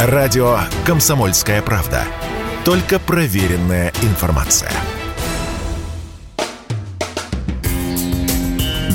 [0.00, 2.04] Радио «Комсомольская правда».
[2.64, 4.70] Только проверенная информация.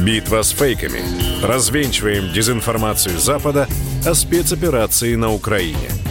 [0.02, 1.02] Битва с фейками.
[1.46, 3.68] Развенчиваем дезинформацию Запада
[4.06, 5.90] о спецоперации на Украине–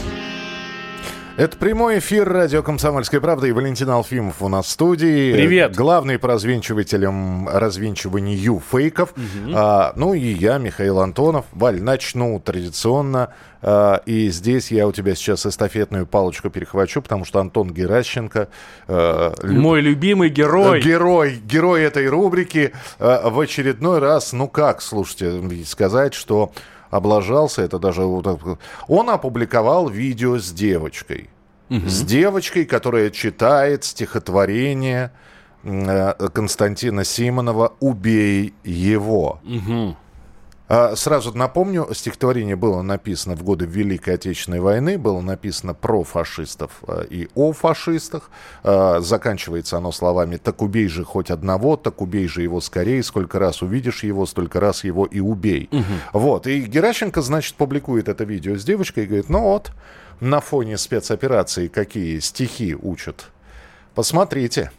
[1.36, 5.32] это прямой эфир радио «Комсомольская правда» и Валентин Алфимов у нас в студии.
[5.32, 5.74] Привет.
[5.74, 9.12] Главный по развенчивателям, развенчиванию фейков.
[9.12, 9.52] Угу.
[9.54, 11.46] А, ну и я, Михаил Антонов.
[11.52, 13.32] Валь, начну традиционно.
[13.62, 18.48] А, и здесь я у тебя сейчас эстафетную палочку перехвачу, потому что Антон Геращенко...
[18.88, 20.82] А, Мой любимый герой.
[20.82, 22.72] Герой, герой этой рубрики.
[22.98, 26.52] А, в очередной раз, ну как, слушайте, сказать, что
[26.92, 28.02] облажался, это даже...
[28.02, 31.30] Он опубликовал видео с девочкой.
[31.70, 31.88] Угу.
[31.88, 35.10] С девочкой, которая читает стихотворение
[35.64, 39.40] э, Константина Симонова «Убей его».
[39.42, 39.96] Угу.
[40.74, 46.70] А, сразу напомню, стихотворение было написано в годы Великой Отечественной войны, было написано про фашистов
[46.88, 48.30] а, и о фашистах.
[48.64, 53.38] А, заканчивается оно словами «Так убей же хоть одного, так убей же его скорее, сколько
[53.38, 55.68] раз увидишь его, столько раз его и убей».
[55.70, 55.84] Угу.
[56.14, 59.72] Вот, и Геращенко, значит, публикует это видео с девочкой и говорит, ну вот,
[60.20, 63.26] на фоне спецоперации какие стихи учат.
[63.94, 64.72] Посмотрите.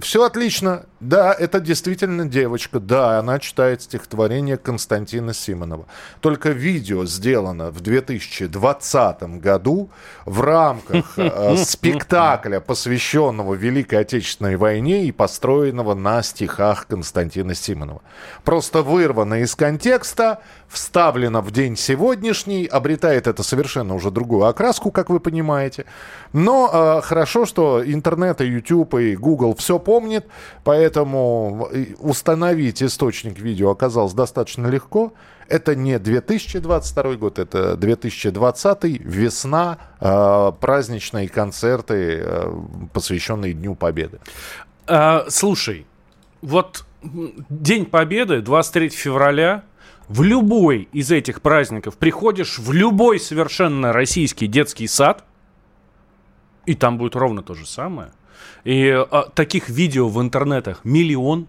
[0.00, 0.86] Все отлично.
[1.04, 2.80] Да, это действительно девочка.
[2.80, 5.84] Да, она читает стихотворение Константина Симонова.
[6.20, 9.90] Только видео сделано в 2020 году
[10.24, 18.00] в рамках э, спектакля, посвященного Великой Отечественной войне и построенного на стихах Константина Симонова.
[18.42, 25.10] Просто вырвано из контекста, вставлено в день сегодняшний, обретает это совершенно уже другую окраску, как
[25.10, 25.84] вы понимаете.
[26.32, 30.26] Но э, хорошо, что интернет и YouTube и Google все помнит,
[30.64, 35.12] поэтому установить источник видео оказалось достаточно легко.
[35.48, 42.52] Это не 2022 год, это 2020, весна, э, праздничные концерты, э,
[42.92, 44.20] посвященные Дню Победы.
[44.86, 45.86] А, слушай,
[46.40, 49.64] вот День Победы, 23 февраля,
[50.08, 55.24] в любой из этих праздников приходишь в любой совершенно российский детский сад,
[56.66, 58.10] и там будет ровно то же самое.
[58.64, 61.46] И а, таких видео в интернетах миллион.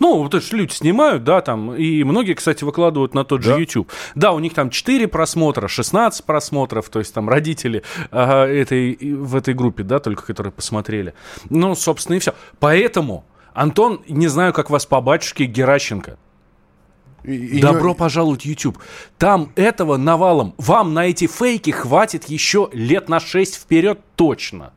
[0.00, 3.50] Ну, вот это же люди снимают, да, там, и многие, кстати, выкладывают на тот же
[3.50, 3.58] да.
[3.58, 3.90] YouTube.
[4.14, 9.36] Да, у них там 4 просмотра, 16 просмотров, то есть там родители ага, этой, в
[9.36, 11.14] этой группе, да, только которые посмотрели.
[11.50, 12.34] Ну, собственно, и все.
[12.58, 13.24] Поэтому,
[13.54, 16.18] Антон, не знаю, как вас по батюшке Геращенко,
[17.26, 17.94] и, Добро не...
[17.94, 18.78] пожаловать YouTube.
[19.18, 20.54] Там этого навалом.
[20.58, 24.72] Вам на эти фейки хватит еще лет на 6 вперед точно.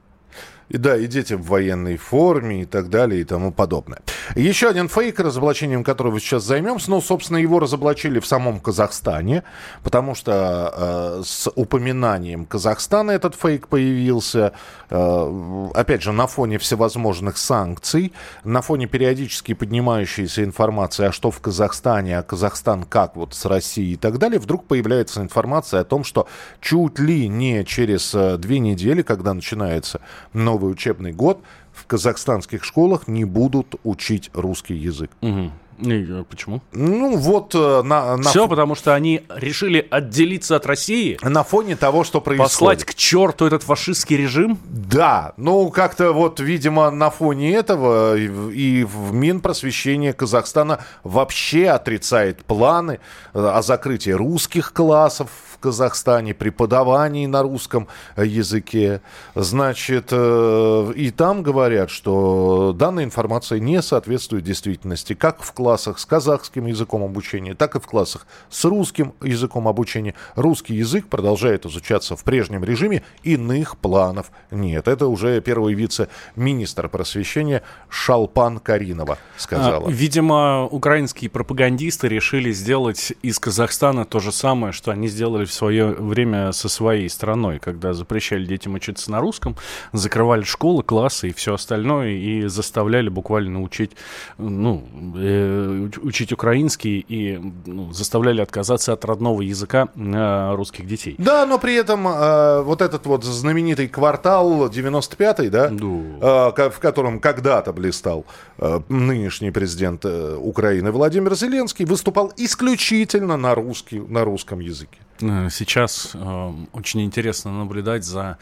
[0.69, 4.01] И да, и дети в военной форме и так далее и тому подобное.
[4.35, 6.91] Еще один фейк, разоблачением которого сейчас займемся.
[6.91, 9.43] Ну, собственно, его разоблачили в самом Казахстане,
[9.83, 14.53] потому что э, с упоминанием Казахстана этот фейк появился,
[14.91, 18.13] э, опять же, на фоне всевозможных санкций,
[18.43, 23.93] на фоне периодически поднимающейся информации, а что в Казахстане, а Казахстан как вот с Россией
[23.93, 26.27] и так далее, вдруг появляется информация о том, что
[26.61, 30.01] чуть ли не через э, две недели, когда начинается
[30.33, 31.39] новый новый учебный год
[31.73, 35.11] в казахстанских школах не будут учить русский язык.
[35.21, 35.51] Угу.
[35.81, 36.61] И, почему?
[36.73, 38.29] Ну, вот э, на, на...
[38.29, 41.17] Все, потому что они решили отделиться от России.
[41.21, 42.51] На фоне того, что происходит.
[42.51, 44.59] Послать к черту этот фашистский режим?
[44.65, 52.99] Да, ну, как-то вот, видимо, на фоне этого и в Минпросвещение Казахстана вообще отрицает планы
[53.33, 57.87] э, о закрытии русских классов Казахстане, преподавании на русском
[58.17, 59.01] языке.
[59.35, 66.05] Значит, э, и там говорят, что данная информация не соответствует действительности, как в классах с
[66.05, 70.15] казахским языком обучения, так и в классах с русским языком обучения.
[70.35, 74.87] Русский язык продолжает изучаться в прежнем режиме, иных планов нет.
[74.87, 79.87] Это уже первый вице-министр просвещения Шалпан Каринова сказала.
[79.87, 85.53] А, видимо, украинские пропагандисты решили сделать из Казахстана то же самое, что они сделали в
[85.53, 89.55] свое время со своей страной, когда запрещали детям учиться на русском,
[89.93, 93.91] закрывали школы, классы и все остальное, и заставляли буквально учить,
[94.37, 94.87] ну,
[95.17, 101.15] э, учить украинский и ну, заставляли отказаться от родного языка э, русских детей.
[101.17, 106.53] Да, но при этом э, вот этот вот знаменитый квартал 95-й, да, да.
[106.55, 108.25] Э, в котором когда-то блистал
[108.57, 114.99] э, нынешний президент э, Украины Владимир Зеленский, выступал исключительно на, русский, на русском языке.
[115.21, 118.37] Э, сейчас э, очень интересно наблюдать за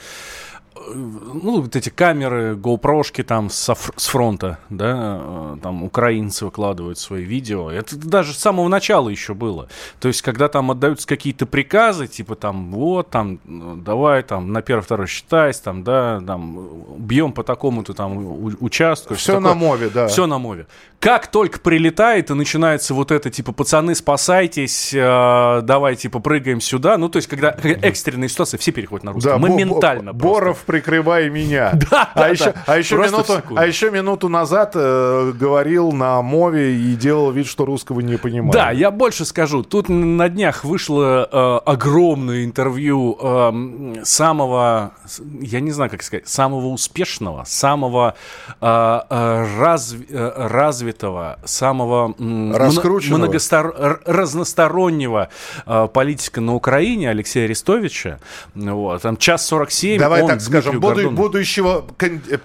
[0.86, 7.24] ну, вот эти камеры, GoPro-шки там с, с фронта, да, э, там украинцы выкладывают свои
[7.24, 7.72] видео.
[7.72, 9.68] Это даже с самого начала еще было.
[10.00, 13.40] То есть, когда там отдаются какие-то приказы, типа там, вот, там,
[13.84, 19.16] давай, там, на первый, второй считайся, там, да, там, бьем по такому-то там участку.
[19.16, 20.08] Все на мове, да.
[20.08, 20.68] Все на мове.
[21.07, 26.98] Как только прилетает и начинается вот это, типа, пацаны, спасайтесь, э, давай, типа, прыгаем сюда.
[26.98, 29.30] Ну, то есть, когда экстренные ситуации, все переходят на русский.
[29.30, 30.12] Да, Моментально.
[30.12, 31.71] Боров, прикрывай меня.
[31.89, 32.63] Да, а, да, еще, да.
[32.65, 37.63] а, еще минуту, а еще минуту назад э, говорил на мове и делал вид, что
[37.63, 38.51] русского не понимает.
[38.51, 39.63] Да, я больше скажу.
[39.63, 44.92] Тут на днях вышло э, огромное интервью э, самого,
[45.39, 48.15] я не знаю, как сказать, самого успешного, самого
[48.59, 48.65] э,
[49.09, 50.97] э раз, э, развитого,
[51.46, 52.16] самого
[52.54, 53.20] Раскрученного.
[53.20, 54.02] многостор...
[54.06, 55.30] разностороннего
[55.66, 58.20] э, политика на Украине Алексея Арестовича.
[58.56, 60.00] Вот, там час 47.
[60.00, 61.86] Давай он, так скажем, буду, будущего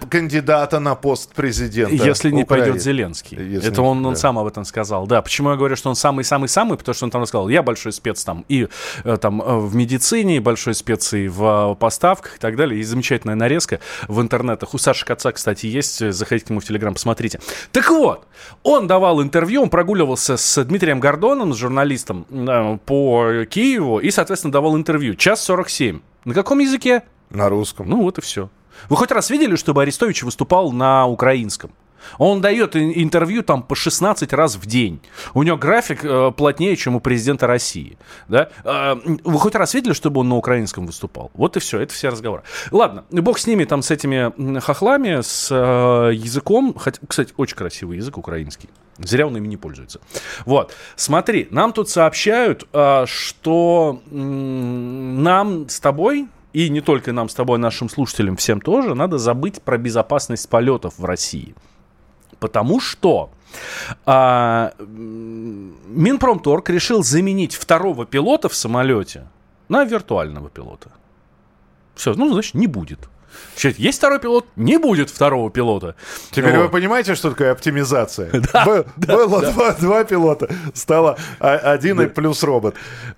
[0.09, 1.95] кандидата на пост президента.
[1.95, 2.67] Если не Украины.
[2.67, 3.39] пойдет Зеленский.
[3.39, 4.09] Если Это он, да.
[4.11, 5.07] он сам об этом сказал.
[5.07, 8.25] Да, почему я говорю, что он самый-самый-самый, потому что он там рассказал, я большой спец
[8.25, 8.69] там и
[9.05, 12.81] э, там э, в медицине, большой спец и в поставках и так далее.
[12.81, 14.75] И замечательная нарезка в интернетах.
[14.75, 16.13] У Саши Коца, кстати, есть.
[16.13, 17.41] Заходите к нему в Телеграм, посмотрите.
[17.73, 18.27] Так вот,
[18.63, 22.25] он давал интервью, он прогуливался с Дмитрием Гордоном, с журналистом
[22.87, 25.15] по Киеву, и, соответственно, давал интервью.
[25.15, 26.01] Час 47.
[26.25, 27.03] На каком языке?
[27.31, 27.89] На русском.
[27.89, 28.51] Ну вот и все.
[28.89, 31.71] Вы хоть раз видели, чтобы Арестович выступал на украинском?
[32.19, 35.01] Он дает интервью там по 16 раз в день.
[35.35, 37.97] У него график э, плотнее, чем у президента России.
[38.29, 38.49] Да?
[38.65, 41.31] Э, вы хоть раз видели, чтобы он на украинском выступал?
[41.35, 42.43] Вот и все, это все разговоры.
[42.71, 46.75] Ладно, бог с ними, там, с этими хохлами, с э, языком.
[46.79, 48.69] Хотя, кстати, очень красивый язык украинский.
[48.99, 50.01] Зря он ими не пользуется.
[50.45, 57.29] Вот, смотри, нам тут сообщают, э, что э, нам с тобой и не только нам
[57.29, 61.55] с тобой, нашим слушателям, всем тоже, надо забыть про безопасность полетов в России.
[62.43, 63.31] Потому что
[64.05, 69.29] а, Минпромторг решил заменить второго пилота в самолете
[69.69, 70.91] на виртуального пилота.
[71.95, 73.09] Все, ну, значит, не будет.
[73.53, 75.95] Значит, есть второй пилот, не будет второго пилота.
[76.31, 76.65] Теперь вот.
[76.65, 78.31] вы понимаете, что такое оптимизация?
[78.53, 79.51] Да, Б- да, было да.
[79.53, 82.05] Два, два пилота, стало один да.
[82.05, 82.75] и плюс робот.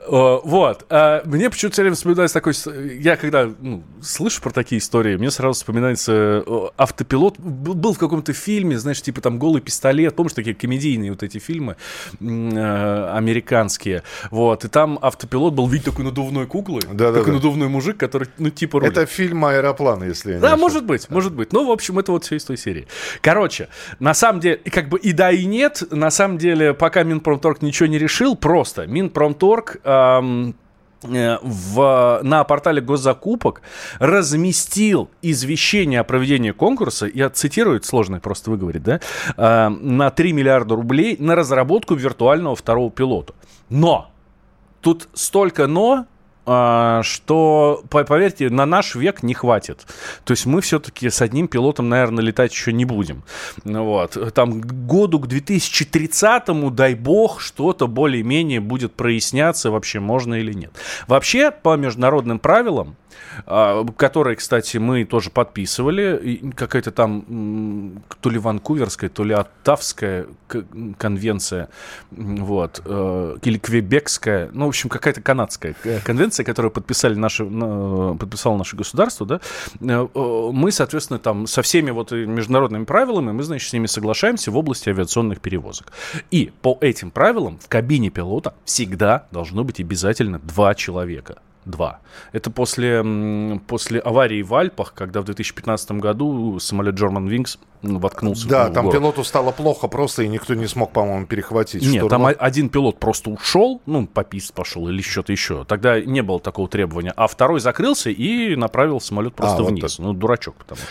[0.07, 0.87] Вот.
[0.91, 2.55] А мне почему-то все время вспоминается такой...
[2.99, 6.45] Я когда ну, слышу про такие истории, мне сразу вспоминается
[6.77, 7.39] автопилот.
[7.39, 10.15] Был в каком-то фильме, знаешь, типа там «Голый пистолет».
[10.15, 11.77] Помнишь, такие комедийные вот эти фильмы
[12.21, 14.03] э, американские?
[14.31, 14.65] Вот.
[14.65, 16.81] И там автопилот был вид такой надувной куклы.
[16.93, 18.97] Да, такой да, надувной мужик, который, ну, типа рулит.
[18.97, 19.45] Это фильм
[20.05, 21.53] «Аэроплан» если я Да, может быть, может быть.
[21.53, 22.87] Ну, в общем, это вот все из той серии.
[23.21, 23.69] Короче,
[23.99, 25.83] на самом деле, как бы и да, и нет.
[25.91, 29.81] На самом деле, пока Минпромторг ничего не решил, просто Минпромторг...
[29.85, 30.57] Эм,
[31.07, 33.61] в, на портале госзакупок
[33.99, 39.01] разместил извещение о проведении конкурса, я цитирую, это сложно просто выговорить, да,
[39.37, 43.35] э, на 3 миллиарда рублей на разработку виртуального второго пилота.
[43.69, 44.11] Но!
[44.81, 46.07] Тут столько но,
[46.45, 49.87] что, поверьте, на наш век не хватит.
[50.25, 53.23] То есть мы все-таки с одним пилотом, наверное, летать еще не будем.
[53.65, 54.35] Вот.
[54.35, 60.73] Там году к 2030-му, дай бог, что-то более-менее будет проясняться, вообще можно или нет.
[61.07, 62.97] Вообще, по международным правилам,
[63.47, 66.53] а, которые, кстати, мы тоже подписывали.
[66.55, 70.27] Какая-то там то ли ванкуверская, то ли оттавская
[70.99, 71.69] конвенция,
[72.11, 75.75] вот, э, или квебекская, ну, в общем, какая-то канадская
[76.05, 79.41] конвенция, которую подписали наши, подписало наше государство, да,
[79.81, 80.09] э,
[80.53, 84.89] мы, соответственно, там со всеми вот международными правилами, мы, значит, с ними соглашаемся в области
[84.89, 85.93] авиационных перевозок.
[86.31, 91.39] И по этим правилам в кабине пилота всегда должно быть обязательно два человека.
[91.65, 92.01] 2.
[92.33, 93.05] Это после,
[93.67, 98.75] после аварии в Альпах, когда в 2015 году самолет German Wings воткнулся да, в Да,
[98.75, 99.01] там город.
[99.01, 101.83] пилоту стало плохо просто, и никто не смог, по-моему, перехватить.
[101.83, 102.33] Нет, штурма.
[102.33, 105.65] там один пилот просто ушел, ну, попист пошел или что-то еще.
[105.65, 107.13] Тогда не было такого требования.
[107.17, 109.99] А второй закрылся и направил самолет просто а, вниз.
[109.99, 110.89] Вот ну, дурачок, потому что.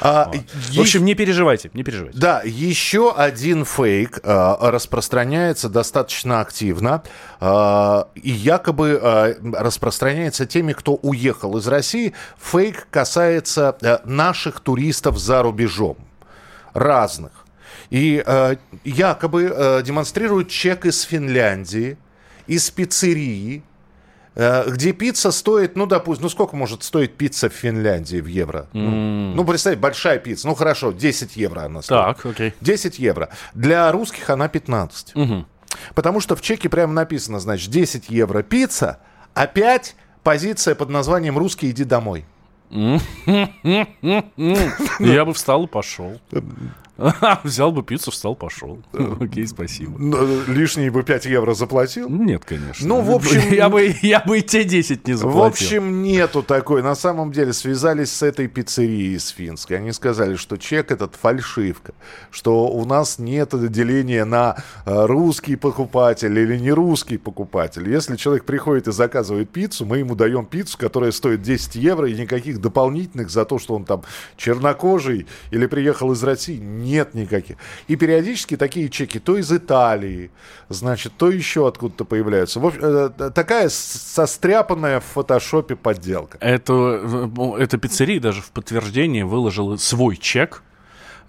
[0.00, 0.44] А, вот.
[0.50, 2.18] В общем, не переживайте, не переживайте.
[2.18, 7.02] Да, еще один фейк а, распространяется достаточно активно
[7.40, 12.14] а, и якобы а, распространяется теми, кто уехал из России.
[12.40, 15.96] Фейк касается а, наших туристов за рубежом,
[16.74, 17.32] разных.
[17.90, 21.98] И а, якобы а, демонстрируют чек из Финляндии,
[22.46, 23.77] из пиццерии, Э,
[24.38, 28.68] где пицца стоит, ну, допустим, ну, сколько может стоить пицца в Финляндии в евро?
[28.72, 29.34] Mm.
[29.34, 32.16] Ну, представь, большая пицца, ну, хорошо, 10 евро она стоит.
[32.16, 32.54] Так, окей.
[32.60, 33.30] 10 евро.
[33.54, 35.16] Для русских она 15.
[35.16, 35.44] Угу.
[35.94, 39.00] Потому что в чеке прямо написано, значит, 10 евро пицца,
[39.34, 42.24] опять позиция под названием «Русский, иди домой».
[42.70, 43.00] Я
[45.24, 46.20] бы встал и пошел.
[47.44, 48.80] Взял бы пиццу, встал, пошел.
[49.20, 49.98] Окей, спасибо.
[49.98, 52.08] Ну, Лишние бы 5 евро заплатил?
[52.10, 52.86] Нет, конечно.
[52.86, 55.42] Ну, в общем- Я бы, я бы и те 10 не В заплатил.
[55.44, 56.82] общем, нету такой.
[56.82, 59.78] На самом деле связались с этой пиццерией из Финской.
[59.78, 61.94] Они сказали, что чек этот фальшивка,
[62.30, 67.88] что у нас нет деления на э, русский покупатель или не русский покупатель.
[67.88, 72.14] Если человек приходит и заказывает пиццу, мы ему даем пиццу, которая стоит 10 евро, и
[72.14, 74.02] никаких дополнительных за то, что он там
[74.36, 76.56] чернокожий или приехал из России,
[76.88, 77.56] нет никаких.
[77.86, 80.30] И периодически такие чеки то из Италии,
[80.68, 82.60] значит, то еще откуда-то появляются.
[82.60, 86.38] В общем, э, такая с- состряпанная в фотошопе подделка.
[86.40, 90.62] Это, эта пиццерия даже в подтверждение выложила свой чек,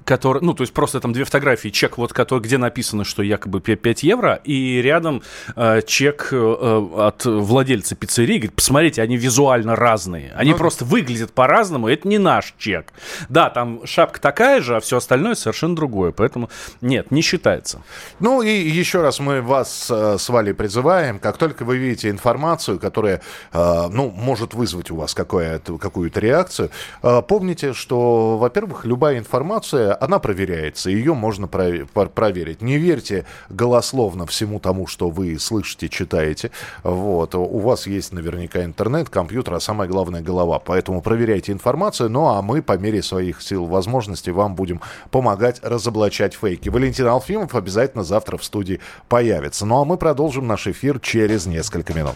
[0.05, 3.59] который, ну, то есть просто там две фотографии, чек, вот, который, где написано, что якобы
[3.59, 5.21] 5 евро, и рядом
[5.55, 11.31] э, чек э, от владельца пиццерии, говорит, посмотрите, они визуально разные, они Ну, просто выглядят
[11.33, 12.87] по-разному, это не наш чек.
[13.29, 16.49] Да, там шапка такая же, а все остальное совершенно другое, поэтому
[16.81, 17.81] нет, не считается.
[18.19, 22.79] Ну и еще раз мы вас э, с Валей призываем, как только вы видите информацию,
[22.79, 23.21] которая,
[23.53, 26.71] э, ну, может вызвать у вас какое-то- какую-то реакцию,
[27.03, 32.61] э, помните, что, во-первых, любая информация, она проверяется, ее можно проверить.
[32.61, 36.51] Не верьте голословно всему тому, что вы слышите, читаете.
[36.83, 37.35] Вот.
[37.35, 40.59] У вас есть наверняка интернет, компьютер, а самое главное голова.
[40.59, 44.81] Поэтому проверяйте информацию, ну а мы по мере своих сил возможностей вам будем
[45.11, 46.69] помогать разоблачать фейки.
[46.69, 49.65] Валентин Алфимов обязательно завтра в студии появится.
[49.65, 52.15] Ну а мы продолжим наш эфир через несколько минут.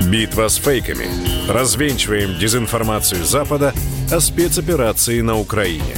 [0.00, 1.06] Битва с фейками.
[1.48, 3.74] Развенчиваем дезинформацию Запада
[4.10, 5.96] о спецоперации на Украине.